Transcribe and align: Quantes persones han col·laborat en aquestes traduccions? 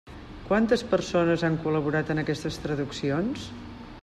Quantes 0.45 0.83
persones 0.93 1.43
han 1.49 1.59
col·laborat 1.67 2.11
en 2.15 2.23
aquestes 2.25 2.61
traduccions? 2.65 3.49